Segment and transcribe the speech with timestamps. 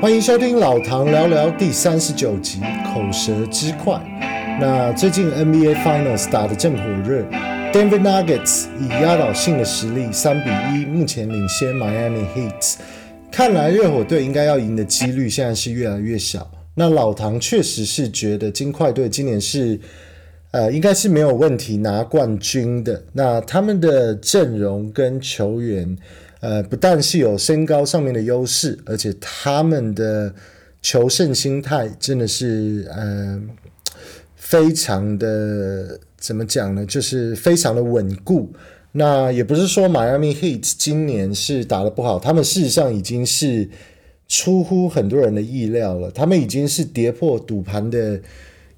[0.00, 4.00] 欢迎收听老唐聊聊第三十九集口舌之快。
[4.58, 7.22] 那最近 NBA Finals 打得正火热
[7.70, 12.76] ，Denver Nuggets 以压倒性的实力三比一，目前领先 Miami Heat。
[13.30, 16.50] 看来热火队应该要赢的几率现在是越来越小。
[16.76, 19.78] 那老唐确实是觉得金块队今年是
[20.52, 23.04] 呃应该是没有问题拿冠军的。
[23.12, 25.94] 那他们的阵容跟球员。
[26.40, 30.34] 呃，不但是有身高上面的优势，而且他们的
[30.80, 33.38] 求胜心态真的是呃
[34.36, 36.86] 非常的怎么讲呢？
[36.86, 38.50] 就是非常的稳固。
[38.92, 43.68] 那也不是说 Miami Heat 今年是打得不好，他们事实上已经是
[44.26, 46.10] 出乎很多人的意料了。
[46.10, 48.18] 他们已经是跌破赌盘的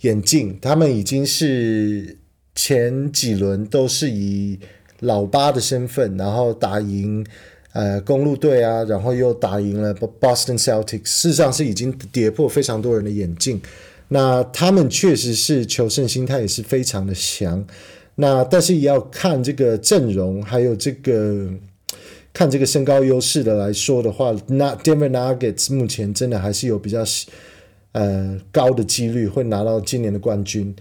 [0.00, 2.18] 眼镜，他们已经是
[2.56, 4.58] 前几轮都是以
[4.98, 7.24] 老八的身份，然后打赢。
[7.72, 13.58] 呃，公路队啊，然后又打赢了 Boston Celtics，事实上是已经跌破非常多人的眼镜。
[14.08, 17.66] 那他们确实是求胜心态也是非常的强。
[18.16, 21.48] 那但是也要看这个阵容，还有这个
[22.34, 27.02] 看这个身高优势的来说的话，那 Denver Nuggets 目前真的还是有比较
[27.92, 30.76] 呃高的几率会拿到今年的冠军。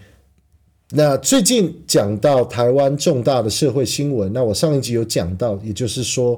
[0.89, 6.37] 那最近讲到台湾重大的社会新闻，那我上一集有讲到，也就是说。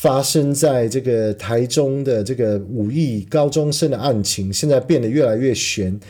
[0.00, 6.00] 发生在这个台中的这个五亿高中生的案情，现在变得越来越悬。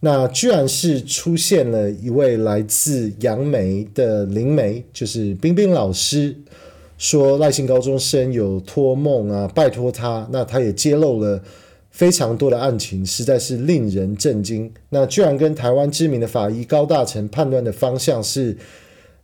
[0.00, 6.34] 那居然是出现了一位来自杨梅的灵媒，就是冰冰老师，
[6.96, 10.26] 说赖姓高中生有托梦啊，拜托他。
[10.32, 11.42] 那他也揭露了
[11.90, 14.72] 非常多的案情，实在是令人震惊。
[14.88, 18.56] 那居然跟台湾知名的法医高大成判断的方向是。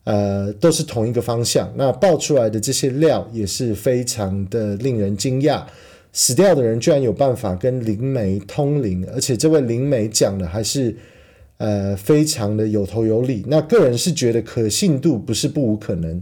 [0.04, 1.72] 呃，都是同一个方向。
[1.76, 5.62] 那爆出来的这些料也是非常的令人惊讶。
[6.12, 10.96] 死掉的人居然有办法跟灵媒通灵，而且这位灵媒讲的还是
[11.58, 13.44] 呃非常的有头有理。
[13.46, 16.20] 那个人是觉得可信度不是不无可能，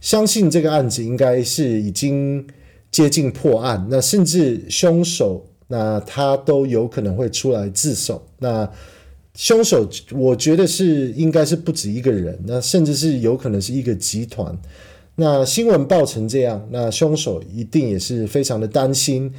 [0.00, 2.44] 相信这个案子应该是已经
[2.90, 3.86] 接近破案。
[3.88, 8.26] 那甚至凶手，那他都有可能会出来自首。
[8.38, 8.68] 那
[9.34, 14.56] 凶手，我觉得是应该是不止一个人，那甚至是有可能是一个集团。
[15.16, 19.32] 那新闻报成这样，那凶手一定也是非常的担心。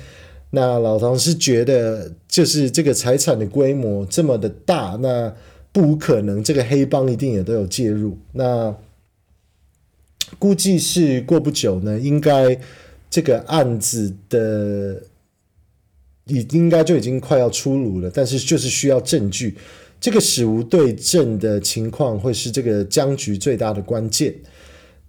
[0.52, 5.34] 那老唐是觉得，就是这个财产的规模这么的大，那
[5.72, 8.18] 不可能这个黑帮一定也都有介入。
[8.34, 8.76] 那
[10.38, 12.60] 估计是过不久呢，应该
[13.10, 15.02] 这个案子的
[16.26, 19.56] 已应该就已经快要出炉了，但是就是需要证据。
[20.02, 24.34] 这个死无对证的情况会是这个僵局最大的关键。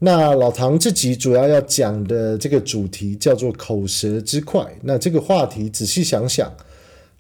[0.01, 4.71] 那老唐这集主要要讲的这个主题叫做口舌之快。
[4.83, 6.53] 那这个话题仔细想想，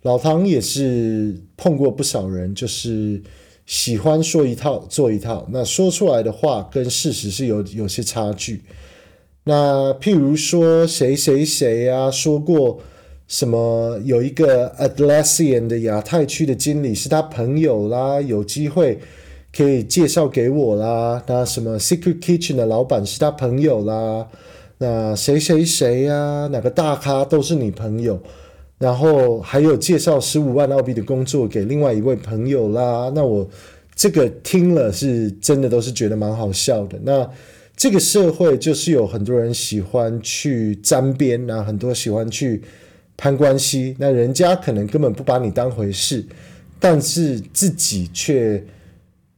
[0.02, 3.22] 老唐也是碰过不少人，就是
[3.64, 8.64] 喜欢说一套做一套，那说出来的话跟事实是有有些差距。
[9.44, 12.80] 那譬如说谁谁谁啊说过。
[13.28, 18.98] 什么有一个 Atlassian 的亚太区的经理是他朋友啦，有机会
[19.56, 21.22] 可以介绍给我啦。
[21.26, 24.28] 那什么 Secret Kitchen 的老板是他朋友啦。
[24.76, 28.20] 那谁谁谁呀，哪个大咖都是你朋友。
[28.78, 33.10] 然后还有介绍十五万澳币的工作给另外一位朋友啦。
[33.14, 33.48] 那我
[33.94, 36.98] 这个听了是真的都是觉得蛮好笑的。
[37.04, 37.26] 那
[37.74, 42.60] 这个社会就是有很多人喜欢去沾边，然后很多喜欢去。
[43.16, 46.24] 攀关系，那人家可能根本不把你当回事，
[46.80, 48.64] 但是自己却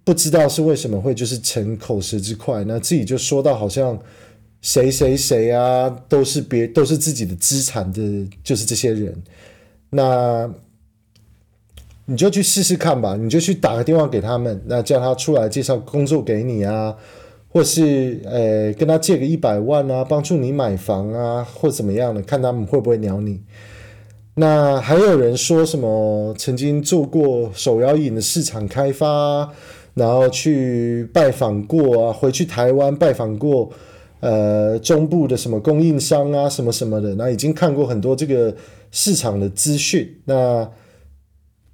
[0.04, 3.98] 不知道是为什么会就是逞口舌之快，那自己就说到好像
[4.62, 9.14] 谁谁谁啊，都是别都是自己的资产的，就是这些人，
[9.90, 10.50] 那
[12.06, 16.94] 你就去试试看吧，你就去打个电话给他们，那叫他出来介绍工作给你啊。
[17.54, 23.40] 或是呃，跟他借个一百万啊，帮助你买房啊，或怎么样的，看他们会不会鸟你。
[24.34, 29.48] 那还有人说什么曾经做过手摇饮的市场开发，
[29.94, 33.70] 然后去拜访过啊，回去台湾拜访过
[34.18, 38.52] 呃中部的什么供应商啊，什么什么的，那已经看过很多这个
[38.90, 40.12] 市场的资讯。
[40.24, 40.68] 那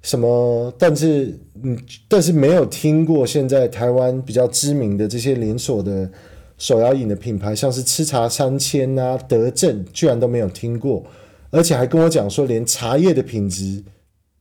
[0.01, 0.73] 什么？
[0.77, 1.77] 但是，嗯，
[2.07, 6.09] 但是没有听过现在台湾比较知名的这些连锁的
[6.57, 11.03] 手摇饮的品牌，像是吃茶三千啊、德政，居然都没有听过，
[11.51, 13.83] 而且还跟我讲说，连茶叶的品质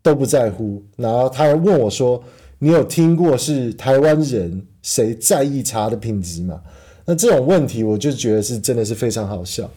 [0.03, 0.83] 都不在乎。
[0.97, 2.23] 然后他还问我说
[2.59, 6.61] ：“你有听过是台湾人谁在意茶的品质吗？”
[7.05, 9.71] 那这种问题，我就觉得是真的是非常好笑。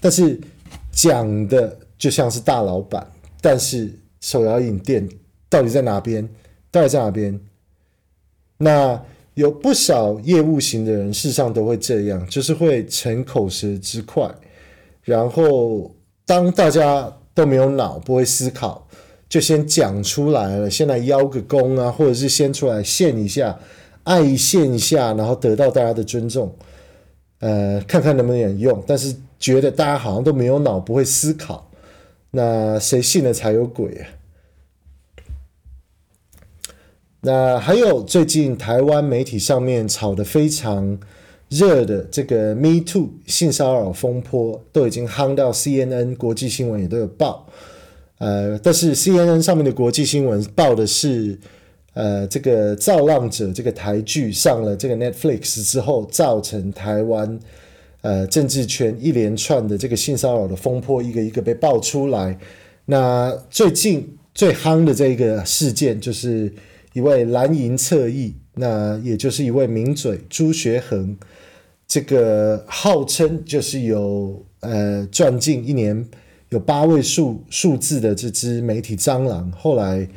[0.00, 0.40] 但是
[0.92, 3.06] 讲的就像是大老板。
[3.42, 5.06] 但是手摇饮店
[5.48, 6.28] 到底在哪边？
[6.70, 7.40] 到底在哪边？
[8.58, 9.02] 那
[9.34, 14.34] 有不少业务型的人，事实上都会这样，就是会逞口舌之快，
[15.02, 15.94] 然后
[16.24, 18.88] 当大家都没有脑，不会思考，
[19.28, 23.58] 就先讲出来了，先来邀个功啊，或者是先出来献一下，
[24.04, 26.54] 爱献一下，然后得到大家的尊重，
[27.40, 31.70] 呃，看看能不能用，但是觉得大家好像都没有脑，不会思考。
[32.30, 34.08] 那谁信了才有鬼啊？
[37.26, 40.96] 那还有最近台湾媒体上面炒得非常
[41.48, 47.48] 热的这个 Me Too 性骚扰风波，都已经夯到 CNN 国际新闻也都有报。
[48.18, 51.36] 呃，但是 CNN 上面的国际新闻报的是，
[51.94, 57.40] 呃，这个造浪者这个台剧上了这个 Netflix 之后，造成台湾。
[58.02, 62.38] 呃，政治圈一连串的这个性骚扰的风波，一个一个被爆出来。
[62.84, 66.52] 那最近最夯的这一个事件，就是
[66.96, 71.14] 一位蓝营侧翼，那也就是一位名嘴朱学恒，
[71.86, 76.08] 这个号称就是有呃赚进一年
[76.48, 80.08] 有八位数数字的这只媒体蟑螂，后来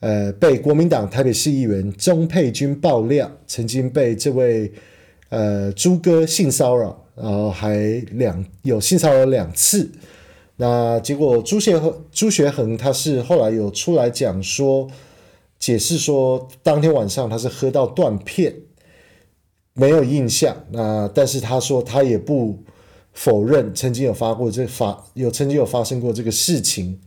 [0.00, 4.70] 呃被国民党台北市议员钟沛君爆料，曾经被这位
[5.30, 7.04] 呃朱哥性骚扰。
[7.20, 7.74] 然后还
[8.12, 9.90] 两有性骚扰两次，
[10.54, 14.88] 那结果朱学恒朱学恒他是后来有出来讲说，
[15.58, 18.54] 解释说当天晚上他是喝到断片，
[19.74, 20.56] 没有印象。
[20.70, 22.62] 那但是他说他也不
[23.12, 26.98] 否认曾经有发过这发有曾经有发生过这个事情。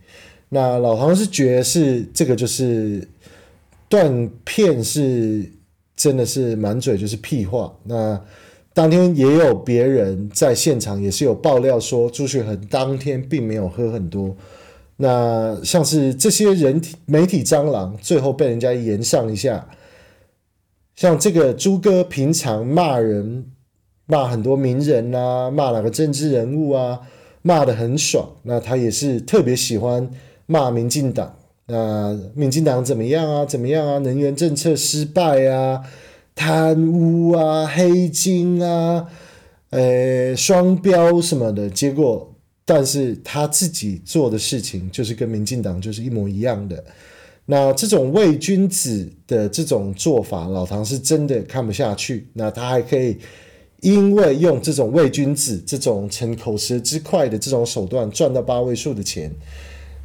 [0.49, 3.07] 那老唐是觉得是这个就是
[3.87, 5.49] 断片是
[5.95, 7.75] 真的是满嘴就是屁话。
[7.83, 8.21] 那。
[8.73, 14.33] 当天也有别人在现场，也是有爆料说朱学恒当天并没有喝很多。
[15.01, 19.67] 那像是这些人体媒体蟑螂，最后被人家炎上一下。
[20.95, 23.47] 像这个朱哥平常骂人，
[24.05, 26.99] 骂很多名人啊，骂哪个政治人物啊，
[27.41, 28.29] 骂的很爽。
[28.43, 30.07] 那他也是特别喜欢
[30.45, 31.35] 骂民进党。
[31.65, 33.43] 那民进党怎么样啊？
[33.43, 33.97] 怎么样啊？
[33.97, 35.81] 能源政策失败啊？
[36.35, 39.07] 贪污啊，黑金啊，
[39.71, 42.30] 呃，双标什么的，结果，
[42.65, 46.83] 但是他自己做的事情就是跟民进党就是一模一样的。
[47.45, 52.27] 那这种伪君子的这种做法，老唐是真的看不下去。
[52.33, 53.17] 那他还可以
[53.81, 59.33] 因为用这种伪君子、这种逞口舌之快的这种手段赚到八位数的钱，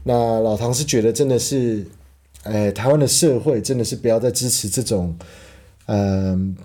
[0.03, 1.87] 那老唐是觉得真的是，
[2.43, 5.17] 哎，台湾的社会真的是不要再支持这种。
[5.89, 6.57] 嗯，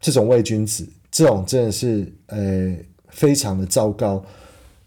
[0.00, 2.74] 这种伪君子，这种真的是呃
[3.10, 4.24] 非常的糟糕。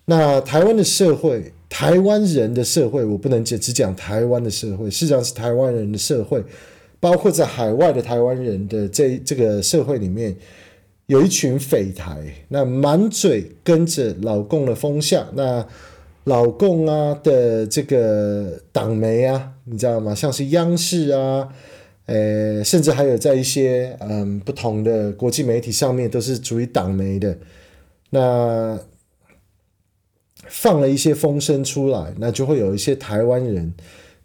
[0.10, 6.44] 那台湾的社会，台湾人的社会，我不能只只讲台湾的社会，事实上是台湾人的社会，
[7.00, 10.36] 包括在海外的台湾人的这这个社会里面，
[11.06, 15.63] 有一群匪台，那满嘴跟着老共的风向，那
[16.24, 20.16] 老共啊的这个党媒啊，你知道吗？
[20.16, 21.50] 像是央视啊。
[22.08, 27.38] 呃，甚至还有在一些嗯不同的国际媒体上面，都是属于党媒的。
[28.10, 28.75] 那
[30.50, 33.74] 放了一些风声出来，那就会有一些台湾人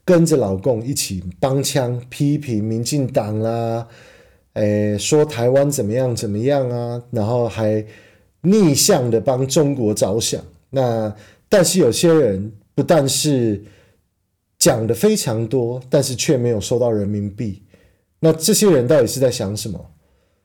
[0.04, 3.86] 跟着老共一起帮腔批评民进党啦，
[4.54, 7.84] 诶，说台湾怎么样怎么样啊，然后还
[8.42, 10.42] 逆向的帮中国着想。
[10.70, 11.14] 那
[11.48, 13.62] 但是有些人不但是
[14.58, 17.62] 讲的非常多，但是却没有收到人民币。
[18.20, 19.78] 那这些人到底是在想什么？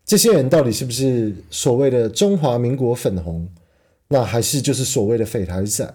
[0.06, 3.48] 这些人到底是不是所谓的中华民国粉红？
[4.10, 5.94] 那还是就是所谓的匪台仔？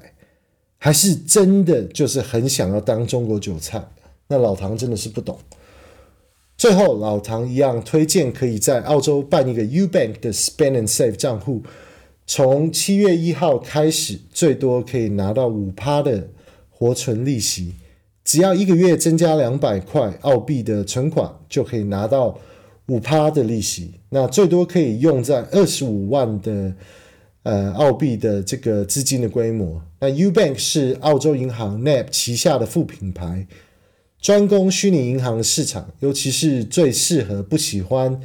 [0.78, 3.82] 还是真的就是很想要当中国韭菜？
[4.28, 5.38] 那老唐真的是不懂。
[6.56, 11.62] 最后，老唐一样推荐可以在澳洲办一个 UBank 的 Spend and Save 账户，
[12.26, 16.28] 从七月一号开始，最多可以拿到五趴的
[16.70, 17.74] 活存利息。
[18.22, 22.38] 只要一个月增加两百块澳币的存款，就可以拿到
[22.86, 23.94] 五趴的利息。
[24.10, 26.72] 那最多可以用在二十五万的
[27.44, 29.80] 呃澳币的这个资金的规模。
[30.00, 33.46] 那 UBank 是澳洲银行 NAB 旗下的副品牌，
[34.20, 38.20] 专攻虚拟银行的市场，尤其是最适合不喜欢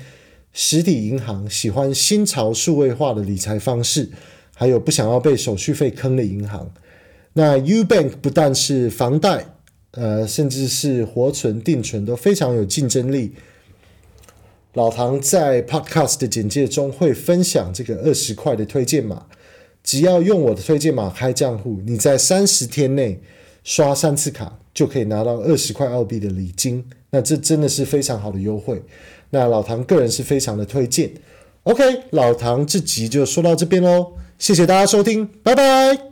[0.51, 4.09] 实体银行、喜欢新潮数位化的理财方式，
[4.55, 6.73] 还有不想要被手续费坑的银行。
[7.33, 9.45] 那 UBank 不但是房贷。
[9.93, 13.33] 呃，甚至是活存、定存都非常有竞争力。
[14.73, 19.25] 老唐在 Podcast 的简介中会分享这个二十块的推荐码，
[19.83, 23.19] 只要用我的推荐码开账户，你在三十天内
[23.63, 28.81] 刷三次卡就可以拿到二十块澳币的礼金，那这真的是非常好的优惠。
[29.31, 31.11] 那老唐个人是非常的推荐。
[31.63, 36.08] OK，老唐这集就说到这边喽，谢谢大家收听，拜拜。